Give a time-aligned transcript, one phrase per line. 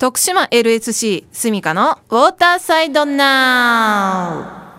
[0.00, 4.70] 徳島 LSC スミカのウォーターサイドナ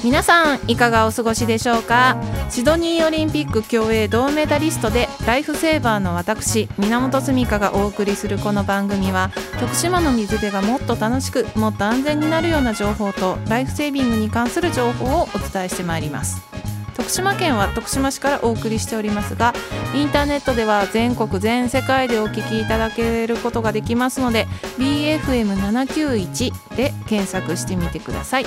[0.00, 0.02] ウ。
[0.02, 2.16] 皆さんいかがお過ごしでしょうか？
[2.48, 9.30] シドニーオリンピック競泳銅メダリストでライフセーバーの私源澄香がお送りするこの番組は
[9.60, 16.51] 徳島の水辺がもっと楽しくもっと安全になるような情報とライフセービングに関する情報をお伝えしてまいります。
[16.96, 19.54] 徳島県は徳島市からお送りしておりますが
[19.94, 24.46] インターネットでは全国全世界でお聞きいただけることができますので
[24.78, 28.46] BFM791 で検索してみてください。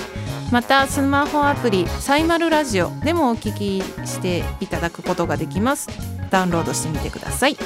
[0.52, 5.90] またスマホアプリサイマルラジオでもお聞きしていただくことができます。
[6.30, 7.58] ダウンロードしてみてください。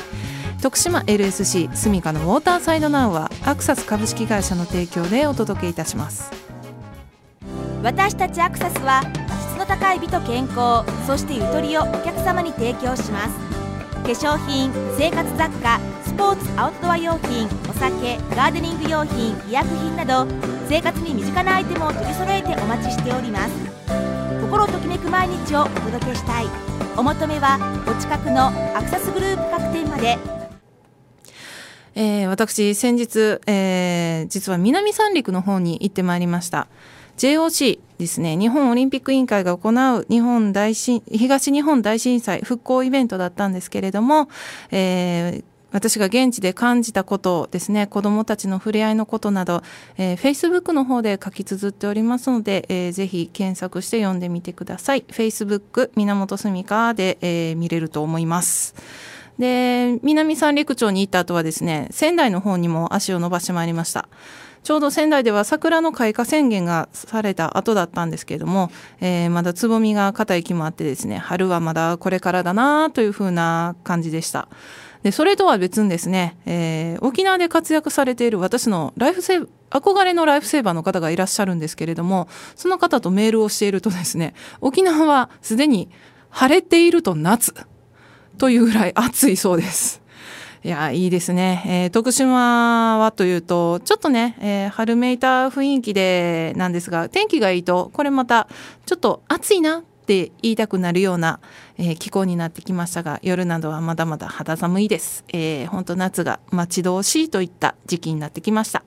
[0.61, 6.31] 徳島 LSC スミカのウォーターサイドナウはアクサス株式会社の提供でお届けいたします。
[7.81, 9.01] 私たちアクサスは
[9.69, 13.37] 質の高い美と健康そしてゆとりをお客様に提供します。
[14.01, 20.25] 化粧品生活雑貨スポーツアウトドア用品お酒ガーデニング用品医薬品など
[20.67, 23.53] 生活に身近なアイテムを取り揃えてお待ちしております。
[24.41, 26.47] 心ときめく毎日をお届けしたい。
[26.97, 30.17] お求めはお近くのアクサスグループ各店まで。
[31.95, 36.67] えー、私先日、えー、実は南三陸の方に行ってまいりました。
[37.19, 38.37] JOC ですね。
[38.37, 44.29] 日本オリンピック委員会が行う日本大震東日本大震災復興イベントだったんですけれども、
[44.71, 47.87] えー、私が現地で感じたことですね。
[47.87, 49.63] 子どもたちの触れ合いのことなど、
[49.97, 55.03] えー、Facebook の方で書き綴っておりますので、えー、ぜひ検索して読んでみてください。
[55.09, 58.75] Facebook 源住香で、えー、見れると思います。
[59.37, 64.07] で南三陸町に行った後はですね仙台の方にも足を伸ばしてまいりました。
[64.63, 74.47] ちょうど仙台では桜の開花宣言がされた後だったんですけれども、えー、まだつぼみが硬い木もあってですね春はまだこれからだなというふうな感じでした。
[75.03, 85.89] でそれとは別にですね、えー、沖縄で活躍されている私のライフセー憧れのライフセーバーの方がいらっしゃるんですけれどもその方とメールをしているとですね沖縄はすでに
[86.29, 87.53] 晴れていると夏
[88.37, 90.01] というぐらい暑いそうです。
[90.61, 98.49] いやいいですね、えー、徳島はというとちょっとね、えー、春めいた雰囲気でなんですが天気がいいとこれまた
[98.85, 101.39] ちょっと暑いなって言いたくなるような、
[101.77, 108.83] えー、気候になってきましたが夜などはまだまだ肌寒いです、えー、本当夏が待ち遠しいといった時期になってきました。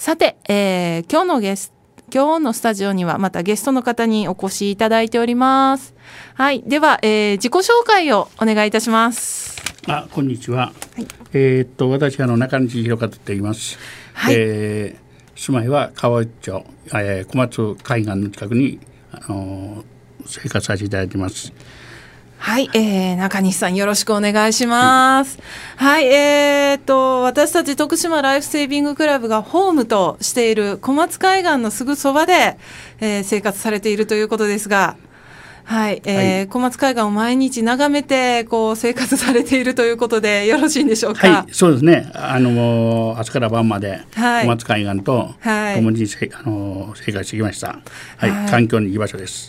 [0.00, 1.74] さて、えー、今日のゲス
[2.12, 5.94] 今日のスタジオにはまたゲストの方にお越しいただいております。
[6.34, 9.62] はい、では、えー、自己紹介をお願いいたします。
[9.86, 10.72] あ、こんにちは。
[10.96, 13.78] はい、えー、っと私あの中西弘和と言います。
[14.12, 18.80] はい、えー、住まいは川内町、えー、小松海岸の近くに
[19.12, 19.84] あの
[20.26, 21.52] 生活させていただいています。
[22.42, 25.38] はい、えー、中西さんよろしくお願いします。
[25.76, 32.56] はい、えー、と私たち徳島ライフセービングクラブがホームとしている小松海岸のすぐそばで、
[32.98, 34.96] えー、生活されているということですが。
[35.70, 41.28] はい、えー、はい、小松海岸を毎日眺めてこう生活されているということでよろしいんでしょうか？
[41.30, 42.10] はい、そうですね。
[42.12, 45.32] あの朝から晩まで小松海岸と
[45.76, 47.78] 共にせ、はい、あの生活してきました。
[48.16, 49.48] はい、はい、環境にいい場所です。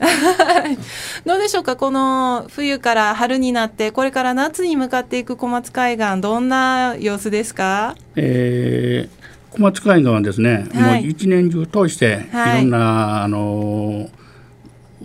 [1.26, 1.76] どうでしょうか？
[1.76, 7.96] この冬から春になってこれから夏に向かっていく小松海岸どんな様子ですか？
[8.16, 9.22] えー
[9.52, 14.10] 小松海岸はですね、はい、もう一年中通していろんな、あの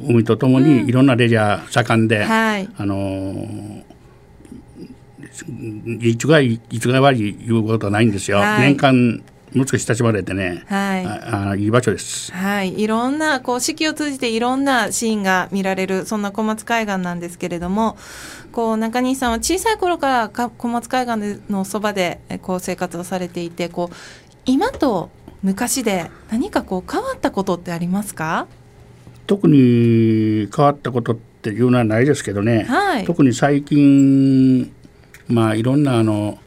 [0.08, 3.84] 海とともにいろんなレジャー盛んで、うんはい、あの
[6.00, 9.22] いつがいつが悪いいうことはないんですよ、はい、年間
[9.54, 12.30] もう少しまれてね、はい、ああいい場所です。
[12.32, 17.96] はい、いろんなこう四季を通じていろんなシーンが見られるそんな小松海岸なんですけれども、
[18.52, 23.94] こう中西さんは小さい頃からか小松海岸のそばでこう生活をされていて、こう
[24.44, 25.10] 今と
[25.42, 28.48] 昔で何かこう変わったことってありますか？
[29.26, 34.72] 特に変わったことっていうのはないですけどね、はい、特に最近
[35.28, 36.38] まあいろんなあの、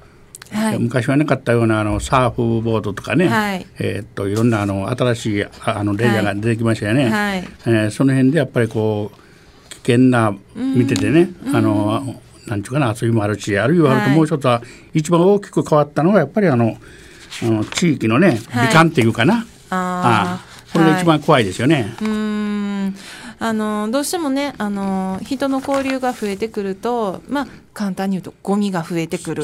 [0.51, 14.61] はい、昔はなかったようなあのサーフボードとかね、はい、えー、っといろんなあの新しいあのレジャーが出てきましたよね、はい、えー、その辺でやっぱりこう危険な見ててね、あのなんちゅうかな遊びもあるしあるいはあるともう一つは、
[14.93, 16.77] 一番大きく変わったのはやっぱりあの
[17.41, 21.95] あの地域のね美観っていうかな、ああこれが一番怖いですよね。
[22.89, 23.47] うん。
[23.47, 29.43] あのどうしてもねあの人の交流が増えてくるとまあ簡単に言うとゴミが増えてくる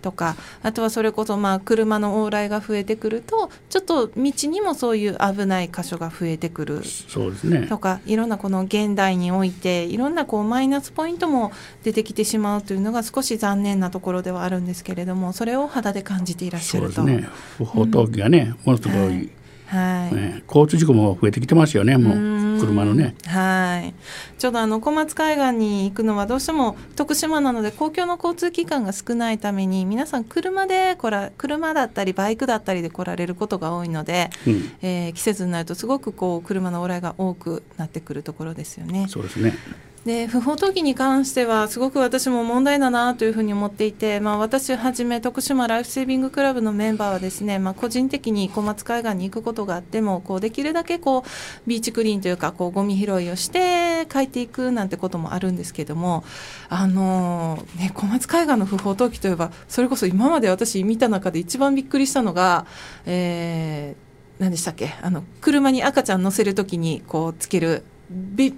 [0.00, 11.52] とか、ね、あとはそれこそまあ車の往来が増えてくるとちょっと道にもそういう危ない箇所が増えてくるそうです、ね、とかいろんなこの現代においていろんなこうマイナスポイントも
[11.84, 16.94] 出てきてしまうというのが少し残念なところではあるんですけれどもそれを肌で感じていらっしゃると。
[16.94, 17.28] そうですね。
[17.58, 19.42] 不法投棄がね、うん、ものすごい、はい
[19.72, 23.14] はいね、交通事故も増えてきてますよね、もう車のね。
[23.26, 23.94] はい
[24.38, 39.06] ちょうどあの小松海岸に行くのはどうしても徳島なので公共の交通機関が少ないために皆さん車で来ら車だったりバイクだったりで来られることが多いので、うん、えー、季節になるとすごくこう車の往来が多くなってくるところですよね。
[39.08, 39.54] そうですね
[40.04, 51.22] で不法投棄に関してはすごく私も問題だなというふうに思っていて、まあ、私はじめ徳島ライフセービングクラブのメンバーはですね、まあ、個人的に小松海岸に行くことがあってもこうできるだけこう
[51.68, 56.24] ビーチクリーンというかこうゴミ拾いをして帰っていくなんてこともあるんですけども
[56.68, 62.66] あの、ね、小松海岸の不法投棄といえばそれこそ今まで私見た中で一番びっくりしたのが、
[63.06, 68.54] えー、何でしたっけあの車に赤ちゃん乗せるときにこうつけるビッ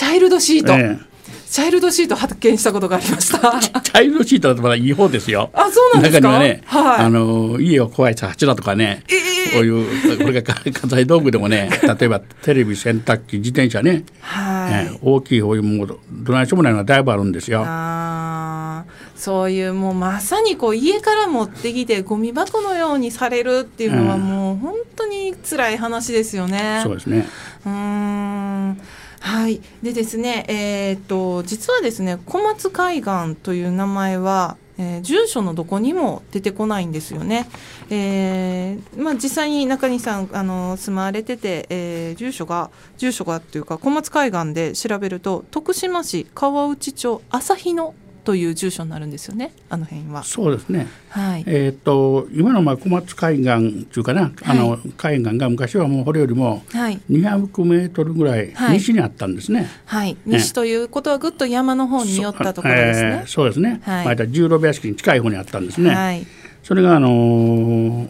[0.00, 3.60] チャイルドシート、ええ、チャイルドシート発見したことがありました。
[3.60, 5.50] チャイルドシートだとまだいい方ですよ。
[5.52, 6.26] あ、そうなんですか？
[6.26, 11.68] 中にはね、はい、あの家を壊した柱とかね、えー、こういうこれが家財道具でもね、
[12.00, 17.62] 例えばテレビ、洗濯機、自転車ね、はい、大きいこういうものどないしょもないのがだいぶあるんですよ。
[17.66, 26.80] あそういうもうまさにこう家から持ってきてゴミ箱のようにされるっていうのはもう本当に辛い話ですよね。
[26.84, 27.28] そうですね。
[27.66, 28.80] うん。
[29.20, 37.46] はい、でですね、えーと、実はですね小松海岸という名前は、えー、住所のどこにも出てこないんですよね。
[37.90, 47.94] えーまあ、実際に中西さんあの住まわれてて、えー、住所が住所がっていうか小松海岸で調べると徳島市川内町朝日野
[48.24, 50.22] という住所になるんですよねあの辺は。
[50.22, 50.86] そうですね。
[51.08, 51.44] はい。
[51.46, 59.68] えっ、ー、と今のまあ小松海岸っていうかな、あの海岸が昔はもうこれよりも200メートルぐらい西にあったんですね。
[59.86, 60.06] はい。
[60.06, 63.10] はい、西ということはぐっと山の方に寄ったところですね。
[63.10, 63.80] そう,、えー、そうですね。
[63.84, 64.06] はい。
[64.06, 65.90] また十郎部屋敷に近い方にあったんですね。
[65.90, 66.26] はい。
[66.62, 68.08] それがあのー、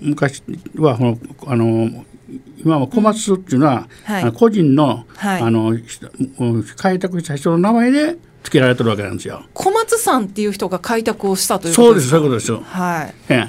[0.00, 0.42] 昔
[0.76, 2.04] はこのあのー
[2.64, 5.76] 今は小松っていうのは、うんはい、個人のはい、あの
[6.76, 9.42] 開拓した人の名前でつけられてるわけなんですよ。
[9.54, 12.62] 小松さんっていう人が開拓をしたというそうですそういうことですよ。
[12.64, 13.14] はい。
[13.28, 13.48] え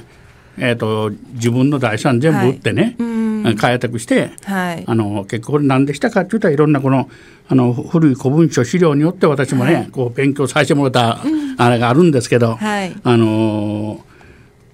[0.57, 2.95] えー、と自分の財産全部売ってね、
[3.43, 7.09] はい、開拓して、はい、あの結構何でしたかって言ったらいろんなこの
[7.47, 11.19] あの古い古文書資料によって私もね、はい、こう勉強させてもらった
[11.57, 14.03] あれがあるんですけど、はい、あの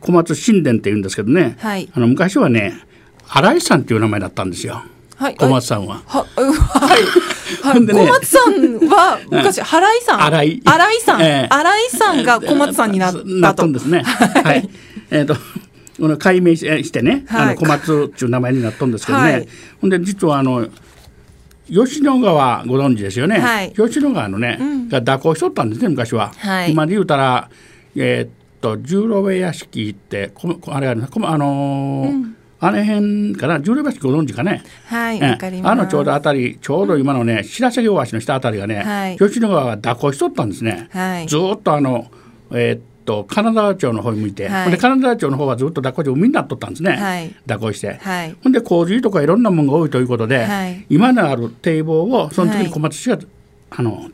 [0.01, 2.73] 小松神殿っていうんですけどね、はい、あの昔はね
[3.27, 4.83] 新井さんっていう名前だったんですよ。
[5.21, 6.01] はい、小松さんは。
[6.07, 7.03] は、はい。
[7.61, 10.23] はい、ね、小松さんは昔、原井さん。
[10.23, 10.61] 新井。
[10.65, 11.21] 新井さん。
[11.21, 13.67] えー、新井さんが小松さんになったと。
[13.67, 14.01] んですね。
[14.01, 14.67] はい。
[15.11, 15.35] えっ、ー、と。
[15.99, 19.47] この解明してね、はい、あの小松っていう名前になったんですけどね、はい、
[19.81, 20.67] ほんで実はあの
[21.69, 27.51] 吉野川ご存知ですよね、はい、吉野川のね、うん、が蛇行しとったんですね昔は、はい、今で言うたら
[27.95, 28.29] えー、っ
[28.61, 30.31] と十郎部屋敷って
[30.69, 34.63] あれあのあのーうんあの辺かな十両橋ご存知かね？
[34.85, 35.71] はいわ、かります。
[35.71, 42.11] あのちょうどあたりちょうど今のね白鷺大橋の下あたりがね、はい、吉野川が蛇行しとったんですね、はい、ずっとあの
[42.51, 53.17] えー、っと金沢町の方に向いて、はい、で金沢町の方はずっと蛇行して海になっとったんですね、はい、蛇行して、はい、ほんで洪水とかいろんなものが多いということで、はい、今のある堤防をその時に小松市が、
[53.71, 54.07] あの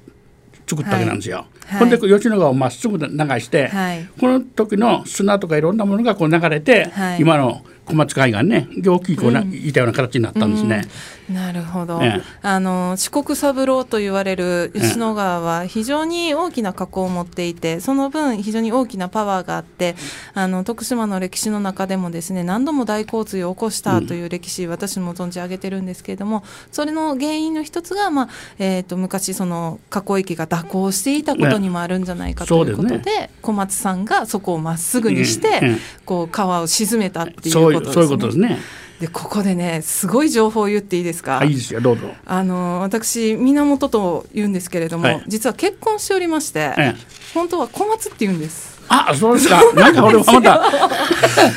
[0.65, 1.45] 作ったわけなんですよ。
[1.79, 3.05] ほんで吉野川をまっすぐ流
[3.39, 3.71] して、
[4.19, 8.67] この時の砂とかいろんなものがこう流れて、今の小松海岸ね。
[8.85, 10.87] 大きいこうな、うん、いたような形になったんですね。
[11.29, 19.95] うん、なるほど、ね、あの四国三郎と言われる吉野川は非常に大きな河口を持っていてその分非常に大きなパワーがあって
[20.33, 28.29] あの徳島の歴史の中でもですね何度も大洪水を起こしたという歴史、うん、私も存じ上げてるんですけれどもそれの原因の一つが、まあ
[28.59, 37.93] えーと、昔その河口域が蛇行していたことにもあるんじゃないかということででね、小松さんがそこをまっすぐにして、こう川を沈めたっていうことですね。
[37.93, 38.59] そういうことですね。
[38.99, 41.43] でここでねすごい情報を言っていいですか？
[41.43, 42.11] いいですよどうぞ。
[42.25, 46.95] あの私源と言うんですけれども、はい、実は結婚しておりまして、ええ、
[47.33, 48.75] 本当は小松って言うんです。
[48.89, 49.61] あ、そうですか。
[49.75, 50.63] なんか俺もまた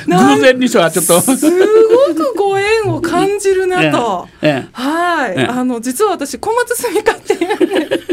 [0.06, 4.28] 偶然にしてはちょっとすごくご縁を感じるなと。
[4.42, 8.09] ええ、はい、あの実は私小松住みかっていう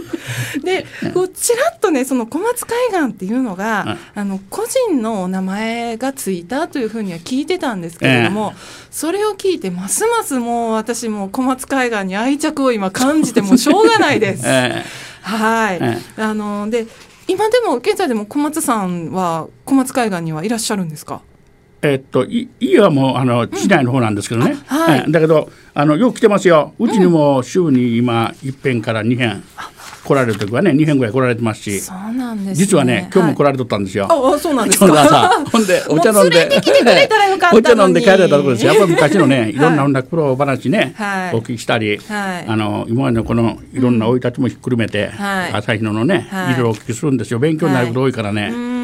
[0.64, 8.60] でこうちらっとねその小松海岸っていうのが、あの個人のお名前がついたというふうには聞いてたんですけれども、えー、
[8.92, 14.48] それを聞いてますますもう私も小松海岸に愛着を今感じてもしょうがないです。
[14.48, 16.88] えー、はい、えー、あので
[17.28, 21.22] 今でも現在でも小松さんは小松海岸にはいらっしゃるんですか？
[21.82, 26.74] えっと、い家はもうあの市内の方なんですけどね、うんはい、だけどあのよく来てますよ。
[26.80, 29.44] うちにも週に今1遍から2遍
[30.08, 31.82] 来られる時はね2遍ぐらい来られてますし。
[31.82, 34.88] そうなんです、ね、実はね今日も来られとったんですよ、はい、あそうなんですか？
[35.52, 36.50] ほんでお茶飲んで。
[37.54, 39.58] お茶飲んで帰られたところですやっぱり昔のね い。
[39.58, 45.12] ろんなほんな苦労話ね、はい、お聞きしたり、はい、あの今までのこのいろんな生い立ちもひっくるめて、
[45.54, 47.40] 朝日野のね、い、ろいろお聞きするんですよ。
[47.40, 48.77] 勉強になること多いからね。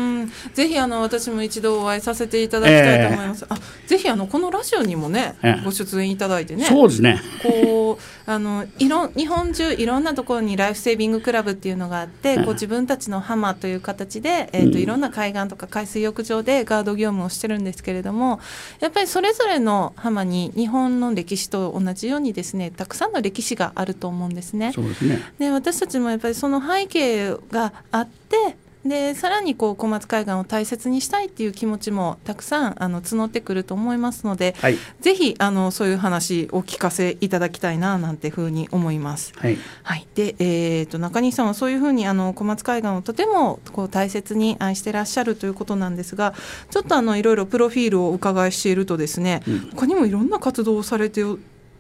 [0.54, 3.46] ぜひあの私も一度お会いさせていただきたいと思います。
[3.50, 6.66] えー、あぜひあのこのラジオにもね、えー、ご出演いただいてね。
[6.66, 7.20] そうですね。
[7.42, 18.40] こうあのいろ日本中いろんなところにライフセービングクラブっていうのがあって、えー、こう自分たちの浜という形でえっ、ー、と、いろんな海岸とか海水浴場でガード業務をしてるんですけれども、
[18.80, 24.72] やっぱりそれぞれの浜に日本の歴史と同じようにですね、たくさんの歴史があると思うんですね。
[24.74, 25.22] そうですね。
[25.40, 28.58] で私たちもやっぱりその背景があって。
[28.86, 39.34] でさらにこう小松海岸を大切にしたいっていう気持ちもたくさんあの募ってくると思いますので、はい、ぜひあのそういう話を聞かせいただきたいななんてふうに思います。
[39.38, 46.34] はい、はい、で、えーと、中西さんはそういうふうにあの小松海岸をとてもこう大切に愛してらっしゃるということなんですが
[46.70, 51.22] ちょっとあのいろいろプロフィールをお伺いしているとですね、うん、他にもいろんな活動をされて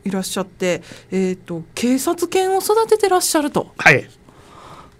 [0.05, 0.81] いらっしゃって、
[1.11, 3.73] えーと、と警察犬を育ててらっしゃると。
[3.77, 4.07] はい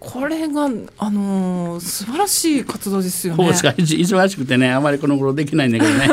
[0.05, 3.50] これが、あのー、素晴らしい活動ですよね。
[3.50, 6.10] 忙しくてねあまりこの頃できないんだけどね。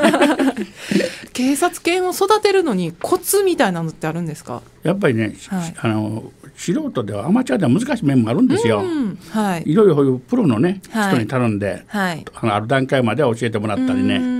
[1.32, 4.62] 警察犬を育てるのにコツみたいなのってあるんですか？
[4.82, 8.82] やっぱりね、はい、あの素人ではアマチュアでは難しい面もあるんですよ。
[9.30, 14.39] はい、いろいろこういうプロのね、人に頼んで、はい、あのある段階までは教えてもらったりね。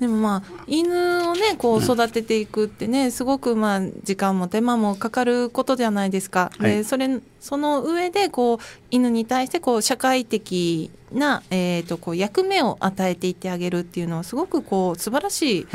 [0.00, 0.92] でもまあ犬
[1.30, 6.52] をねこう育てていくってねすごくまあ時間も手間もかかることじゃないですか。
[6.58, 8.58] はい、でそれその上でこう
[8.90, 15.66] 犬に対してこう社会的な、えー、とこう役目を与えていってあげるっていうのはすごくこう素晴らしい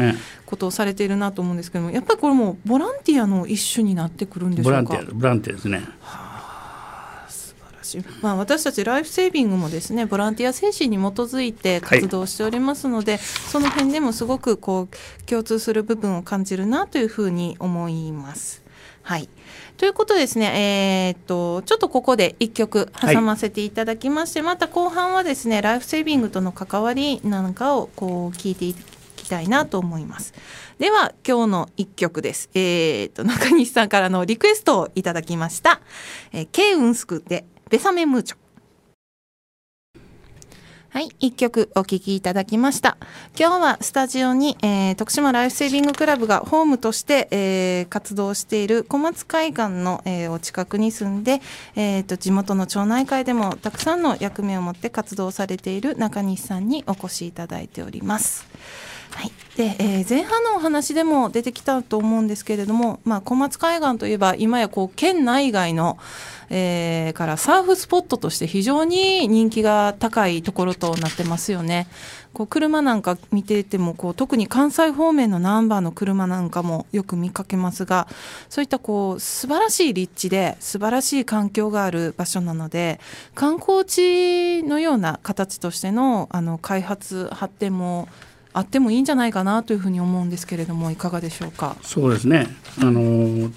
[0.46, 4.82] ことをされているなと思うんですけどもやっぱりこれもボランティアの一種になってくるんでしょうか？
[4.84, 5.78] ボランティアボランティアですね。
[6.02, 6.31] はあ
[7.92, 18.62] し、まあ、私たちライフセービングもですねボランティア精神に基づいて活動しておりますので、はい、その辺でもすごくこう共通する部分を感じるなというふうに思います。
[19.04, 19.30] はい
[19.78, 28.76] ということですね、えー、っとちょっとここで1曲挟ませていただきまして、はい、また後半はですねライフセービングとの関わりなんかをこう聞いてい
[29.16, 30.34] きたいなと思います。
[30.78, 32.50] では今日の1曲です。
[32.54, 35.82] えー、っと中西さんからのリクエストをいただきました。
[36.32, 38.38] えー、ケイウンスクでベサメムーチョ
[40.90, 42.98] はい、一曲お聴きいただきました。
[43.40, 51.40] 今日はスタジオに、えー、徳島ライフセービングクラブがホームとして、えー、活動している小松海岸の、えー、お近くに住んで、
[51.78, 58.46] えーと、地元の町内会でもたくさんの役目を持って活動されている中西さんにお越しいただいております。
[59.14, 65.98] はい、で、えー、前半のお話でも出てきたと思うんですけれども、まあ、小松海岸といえば今やこう県内外の、
[66.50, 71.88] えー、からサーフスポットとして非常に人気が高いところとなってますよね。
[72.34, 78.08] こう車なんか見ていてもこう特に関西方面のナンバーの車なんかもよく見かけますが
[78.50, 83.02] そういったこう素晴らしい立地で素晴らしい環境がある場所なので
[83.36, 88.08] 観光地のような形としてのあの開発発展も
[88.54, 91.78] あってもいいんじゃないかなというふうに思うんですけれどもいかがでしょうか？
[91.82, 92.48] そうですね。
[92.80, 93.50] あの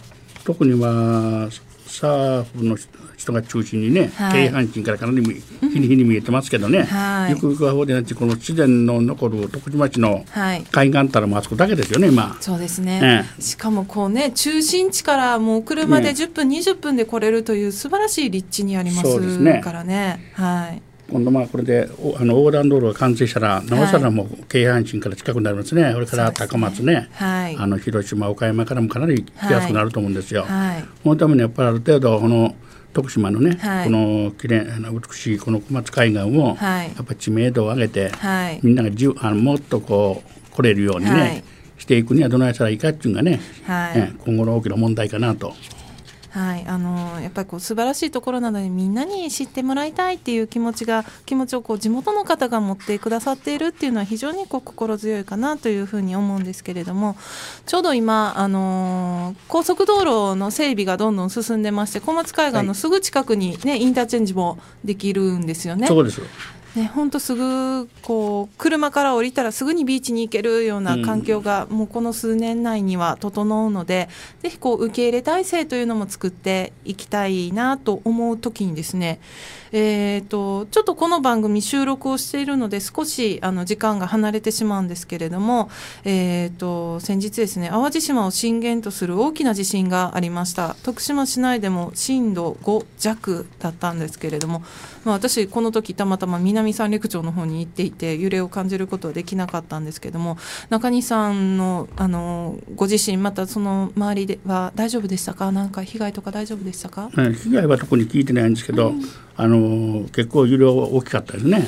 [0.45, 1.49] 特には
[1.87, 2.77] サーフの
[3.17, 10.25] 人が中心にね、はい、京阪神からかなり日に日に見えてますけどね、はい、ゆくゆくは方でなってこの自然の残る徳島町の
[10.73, 12.37] 海岸たらもあそこだけですよね今。
[12.41, 20.33] そうですね、ええ、しかもこうね中心地からもう車で10分、ね、20分で来れるという素晴らしい立地にありますからね。
[20.35, 20.83] はい
[21.15, 30.43] 今度まあこれであの横断道路が完成したらなおさらもう京阪神から近くなりますね、はい、それから高松ね、ねはい、あの広島岡山からもかなり来やすくなると思うんですよ。
[30.43, 32.57] はい、そのためにやっぱりある程度この
[32.93, 38.11] 徳島のね、はい、このきれいな美しいこの小松海岸を、やっぱ知名度を上げて、
[38.63, 41.45] みんながじゅあのもっとこう来れるようにね、
[41.79, 45.55] していくにはどないしたらいいかっていうのがね、はい、今後の大きな問題かなと
[46.35, 57.17] はい、あのやっぱりこう素晴らしいところなのでみんなに知ってもらいたいっていう気持ちが気持ちをこう地元の方が持ってくださっているっていうのは非常にこう心強いかなというふうに思うんですけれども
[57.67, 65.87] ちょうど今、あの高速道路の整備がどんどん進んでまして小松海岸のすぐ近くにね、はい、インターチェンジもできるんですよね。
[65.87, 66.21] そうです
[66.75, 79.21] ね、ほんとすぐこう車から降りたらすぐにビーチに行けるような環境がもうこの数年内には整うので、うん、ぜひこう受け入れ体制というのも作っていきたいなと思う時にですね
[79.77, 85.69] えーと、ちょっとこの番組収録をしているので少しあの時間が離れてしまうんですけれども、
[86.05, 90.77] えーと、先日ですね淡路島を震源とする大きな地震がありました。
[90.85, 94.63] 徳島市内でも震度5弱だったんですけれども、
[95.05, 100.39] まあ、私この時たまたま南三陸町の方に行っていて揺れを感じることはできなかったんですけども
[100.71, 105.51] 中西さんのあのご自身またその周りでは大丈夫でしたか？
[105.51, 109.03] なんか被害とか大丈夫でしたか、被害は特に聞いてないんですけど、うん
[109.37, 111.67] あの結構揺れ大きかったですね。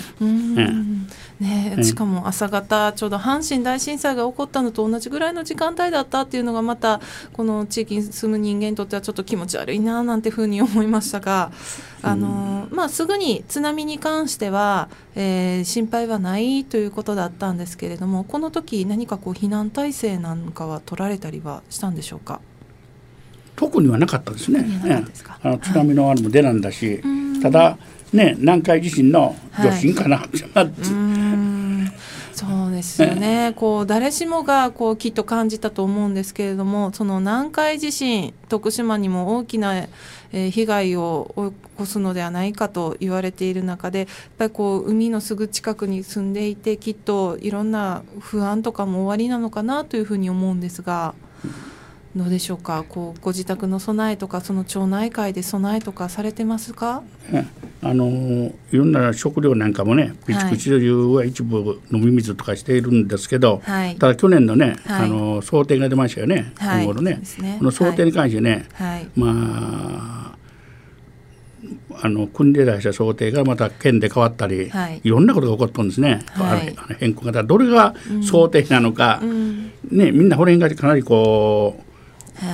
[1.38, 7.02] ね、しかも朝方ちょうど阪神大震災が起こったのと同じぐらいの時間帯だったっていうのがまた
[7.34, 11.52] この地域に住む人間にとってはちょっと気持ち悪いななんてふうに思いましたが
[12.00, 22.40] あの、まあ、すぐに津波に関しては、えー、心配はないということだったんですけれどもこの時何かこう避難体制なんかは取られたりはしたんでしょうか？
[23.56, 24.64] 特にはなかったですね。
[25.42, 27.78] あの津波のあれも出なんだし、はいただ
[28.12, 30.24] ね南海地震の余震かな、は。
[30.26, 30.66] い、
[32.36, 51.14] そうですよね、こう誰しもがこうきっと感じたと思うんですけれどもその南海地震徳島にも大きな、えー、被害を起こすのではないかと言われている中でやっぱりこう海のすぐ近くに住んでいてきっといろんな不安とかも終わりなのかなというふうに思うんですが。
[52.16, 52.82] どうでしょうか？
[52.88, 57.02] こうご自宅の備えとかその町内会で備えとかされてますか、
[57.82, 58.06] あの
[58.72, 68.66] いろんな食料なんかもね備蓄治療は一部飲み水とかしているんですけど、はい、ただ去年のね、はい、あの想定が出ましたよね、はい、今後のね、ね、この想定に関してね、
[69.14, 70.36] まあ
[72.02, 81.85] あの国で出した想定がまた県で変わったり、はい、いろんなことが起こったんですね、はい、あの変更がどれが想定なのか、うん、ね、みんなこれがかなりこう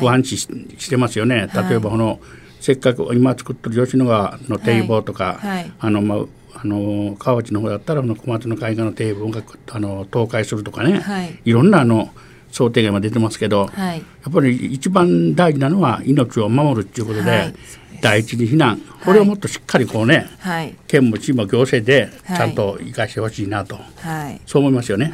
[0.01, 1.49] 不安視してますよね。
[1.55, 2.21] 例えばこの、
[2.61, 5.41] せっかく今作ってる吉野川の堤防とか、
[5.79, 6.19] あのまあ
[6.55, 12.11] あの川内の方だったらの小松の海岸の堤防があの倒壊するとかね、はい、いろんなあの
[12.51, 17.55] 想定が今出てますけど、はい、やっぱり一番大事なのは命を守るっていうことで、はい、
[18.01, 18.81] 第一に避難。
[19.05, 20.27] これをもっとしっかりこうね、
[20.87, 23.79] 県も市も行政でちゃんと生かしてほしいなと、
[24.47, 25.13] そう思いますよね。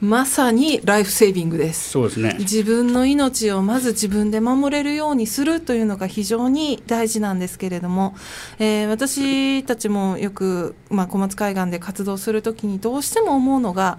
[0.00, 1.90] はいまさにライフセービングです。
[1.90, 2.36] そうですね。
[2.38, 8.14] 自分の命をまず自分で守れるようにするというのが非常に大事なんですけれども、
[8.60, 13.98] えー、私たちもよく、まあ、小松海岸で活動するときにどうしても思うのが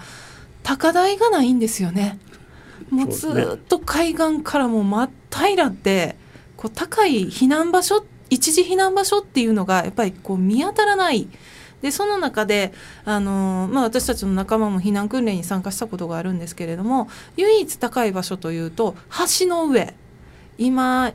[0.63, 2.17] 高台がないんですよね。
[2.89, 6.15] もうずっと海岸からも真っ平らって
[6.55, 11.27] こう高い避難場所一時避難場所っていうのがやっぱりこう見当たらない。
[11.81, 12.73] でその中で
[13.05, 18.95] あの、まあ、私たちの仲間も避難訓練に参加したことがあるんですけれども唯一高い場所というと
[19.39, 19.93] 橋の上。
[20.57, 21.13] 今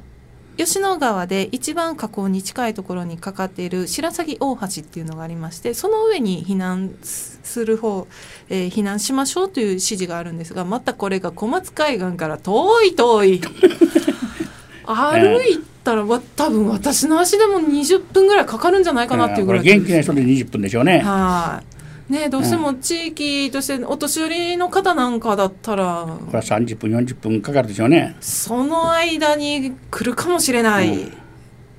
[0.57, 8.07] 吉野川で一番河口に近いところにかかっている白鷺大橋っていうのがありましてその上に避難する方、
[8.49, 13.41] えー、避難しましょうという指示があるんですがまたこれが小松海岸から遠い遠い。
[14.87, 20.99] 歩いたら多分私の足でも20分ぐらいかかるんじゃないかなっていうぐらい、元気な人で20分でしょうね。
[21.01, 22.13] はい。
[22.13, 26.07] ね、どうしても地域としてお年寄りの方なんかだったら。
[26.07, 28.17] これは30分40分かかるでしょうね。
[28.21, 31.11] その間に来るかもしれない、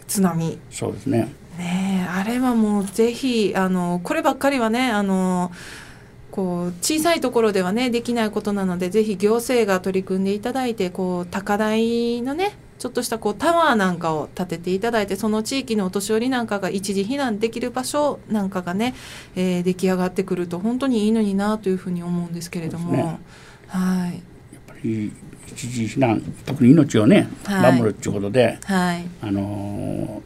[0.07, 0.57] 津波。
[0.71, 1.33] そうですね。
[1.57, 5.51] ねあれはもうぜひあのこればっかりはねあの
[6.31, 18.93] こう小さいところではねできないことなのでぜひ行政が取り組んでいただいてこう高台のねちょっとしたこうタワーなんかを建てていただいてその地域のお年寄りなんかが一時避難できる場所なんかがね、
[19.35, 23.19] えー、出来上がってくると本当にいいのになというふうに思うんですけれども、ね、
[23.67, 25.11] はい、やっぱり
[25.47, 30.21] 一時避難特に命をね、はい、守るっていうことで、はい、あの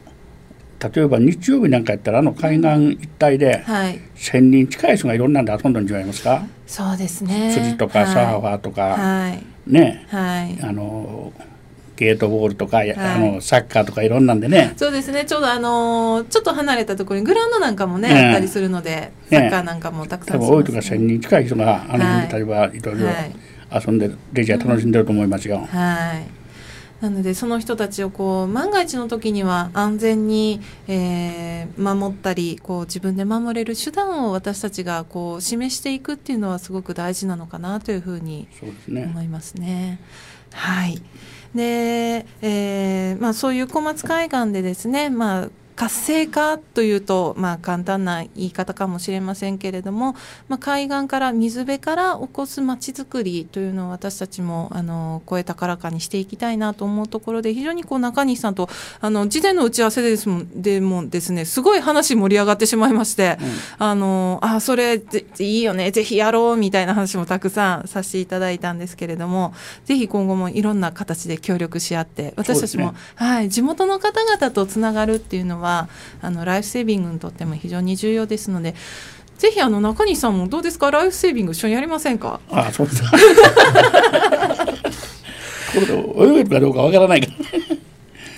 [0.80, 6.44] ー、例えば日曜日なんかやったらあの海岸一帯で1,000人近い人がいろんなんで遊んだんじゃないますか？
[6.66, 7.52] そうですね。
[7.54, 11.50] 釣りとかサーファーとか、はい、ね、はい、あのー
[12.00, 14.72] ゲートボールとか、はい、あのサッカーとかいろんなんでね。
[14.78, 15.26] そうですね。
[15.26, 23.08] ちょうどあのー、ちょっと離れたところにグラウンドなんかもね、ねあったりするので、サッカーなんかもたくさん、ね、多いとか1,000人近い人があの辺りはいろいろ
[23.70, 25.58] 遊んでレジャー楽しんでると思いますよ。
[25.58, 26.40] はい。
[27.02, 38.48] なのでその人たちをこう万が一の時には安全に、えー、守ったりこう自分で守れる手段を私たちがこう示していくっていうのはすごく大事なのかなというふうに
[38.88, 39.60] 思いますね。
[39.60, 40.00] すね。
[40.52, 41.02] はい。
[41.54, 45.48] で、えーまあ、そういう小松海岸でですね、まあ、
[45.80, 50.14] 活性化というと、まあ、簡単な言い方かもしれませんけれども、
[50.46, 58.68] まあ、海岸から水辺から起こすまちづくりというのを私たちもあの声高らかにしていきたいなと思うところで非常にこう中西さんと
[59.00, 65.00] あの事前の打ち合わせですもでもですねすごい話盛り上がってしまいまして、うん、あのあそれ
[65.38, 69.54] いいよねぜひやろうみたいな話もたくさんさせていただいたんですけれども
[69.86, 75.88] ぜひ今後もいろんな形で協力し合って私たちも、ね、はい、地元の方々とつながるっていうのはは
[76.20, 78.74] あのライフセービングにとっても非常に重要ですので
[79.38, 80.90] ぜひあの中西さんもどうですか？
[80.90, 82.40] ライフセービング一緒にやりませんか？
[82.50, 83.02] ああそうです。
[83.02, 83.10] か
[85.72, 87.32] これで泳げるかどうかわからないから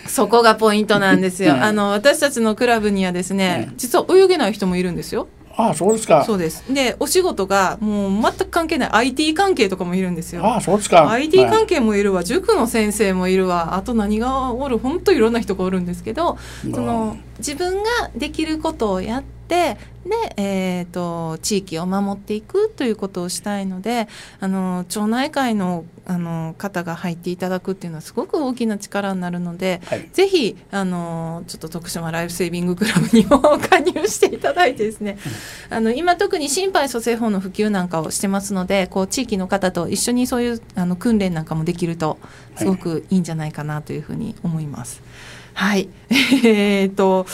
[0.09, 6.25] そこがポイントなんですよ、 あの私たちのクラブにはですね、実は泳げない人もいるんですよああそうですか。
[6.25, 6.65] そうです。
[6.73, 8.91] でお仕事がもう全く関係ない。
[8.93, 10.45] IT 関係とかもいるんですよ。
[10.45, 11.11] ああそうですか。
[11.11, 13.75] IT 関係もいるわ、はい、塾の先生もいるわ。
[13.77, 19.77] あと何がおる本当いろんな人がおるんですけどその自分ができることをやってで、
[20.37, 24.09] えーと、地域を守っていくということをしたいので
[24.41, 35.17] あの町内会のあの方が入っていただくっていうのはすごく大きな力になるので、はい、ぜひあのちょっと徳島ライフセービングクラブにも加入していただいてですね、
[35.71, 42.19] あの今特に心肺蘇生法の普及なんかをしてますのでこう地域の方と一緒にそういうあの訓練なんかもできると
[42.57, 45.03] すごくいいんじゃないかなというふうに思います。
[45.55, 47.27] はい、 えーと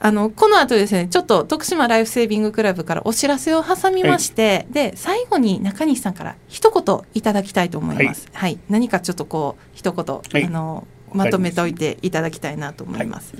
[0.00, 8.28] あのこの後ですねちょっと徳島ライフセービングクラブからお知らせを挟みまして、はい、で最後に中西さんから一言いただきたいと思います。
[8.32, 13.34] はい、はい、何かちょっとこう一言、はい、あのまとめておいていただきたいなと思います。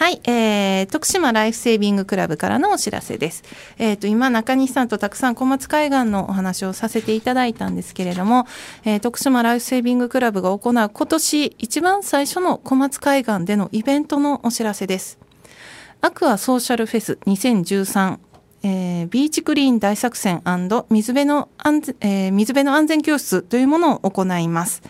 [0.00, 3.44] はい、えー、徳島ライフセービングクラブからのお知らせです。
[3.76, 8.46] えっ、ー、と、今、中西さんとたくさん小松海岸のお話をさせていただいたんですけれども、
[8.86, 15.18] えー、徳島ライフセービングクラブが行う今年一番最初の小松海岸でのイベントのお知らせです。
[16.02, 18.18] アクアソーシャルフェス2013
[18.62, 20.42] えー、ビーチクリーン大作戦
[20.90, 24.82] 水辺の安全、えー、水辺の安全教室というものを行います。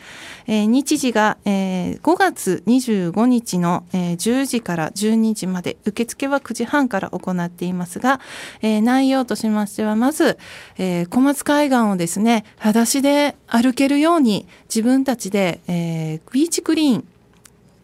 [0.46, 8.20] えー、日時が、えー、5月25日の、えー、10時から12時まで、受付は9時半から行っていますが、
[8.62, 10.38] えー、内容としましては、まず、
[10.76, 17.04] えー、小松海岸をですね、裸足で歩けるように自分たちで、えー、ビーチクリーン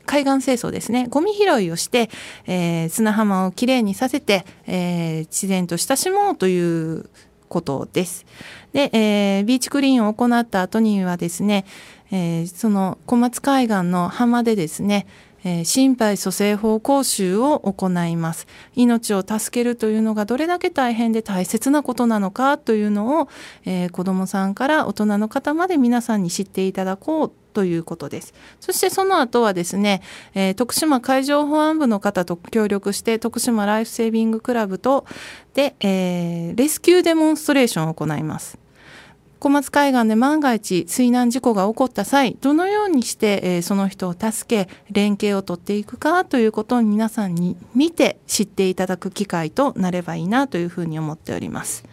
[0.07, 2.09] 海岸清掃ですねゴミ拾いをして、
[2.47, 7.11] えー、砂浜をきれいにさせて、えー、自然と親しもうという
[7.49, 8.27] ことです。
[8.73, 11.65] で、えー、ビーチクリーンを行った後にはですね、
[12.11, 15.07] えー、その小松海岸の浜でですね、
[15.45, 18.47] えー、心肺蘇生法講習を行います。
[18.75, 23.29] 命を助けるというのがどれだけ大変で大切なことなのかというのを、
[23.65, 28.35] えー、子どもさんから大人の方まで皆さんに知っていただこうということです。
[28.61, 30.03] そしてその後はですね、
[30.35, 35.07] えー、徳島海上保安部の方と協力して徳島ライフセービングクラブと
[35.55, 38.66] で、えー、レスキューデモンストレーションを行います。
[39.39, 51.85] 小松海岸で万が一水難事故が起こった際どのようにして、えー、その人を助け連携を取っていくかということを皆さんに見て知っていただく機会となればいいなというふうに思っております、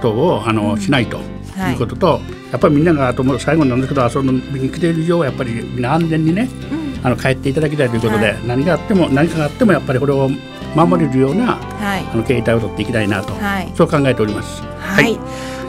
[0.00, 1.20] 等をあの、しないと。
[1.68, 1.74] い。
[1.74, 10.30] うことと、はい、やっぱりみんながあとも最後なんですけど遊びに来ている以上はやっぱりみんな安全にね、うん、あの帰っていただきたいということで、はい、何があっても何かがあってもやっぱりこれを
[10.74, 14.62] 守れるような、はい、あの携帯を取っていきたいなと、はい、そう考えております。
[14.62, 15.18] はい。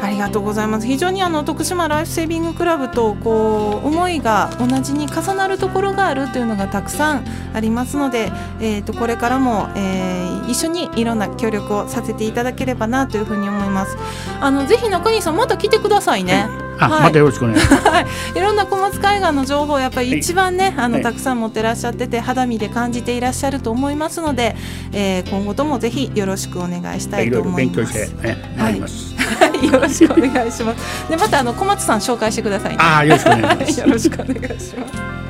[0.02, 0.88] ありがとうございます。
[0.88, 13.96] 非常にあの徳島ライフセービングクラブとこう思いが同じに重なるところがあるというのがたくさんありますので、えー、とこれからも、えー、一緒にいろんな協力をさせていただければなというふうに思います。
[14.40, 17.88] あのぜひ中西さんまた来てくださいね、はい、またよろしくお願いします。
[17.88, 24.56] はい、いろんな小松海岸の情報やっぱり一番ね、あのたくさん持ってらっしゃってて肌身で感じていらっしゃると思いますので、
[24.92, 27.74] えー、今後ともぜひよろしくお願いしたいと思います。
[27.74, 28.78] いろいろ勉強して、ね、はい、
[29.72, 31.10] よろしくお願いします。
[31.10, 33.80] でまたあの小松さん紹介してください、ね、あよろしくお願いします。
[33.82, 35.22] よろしくお願いします。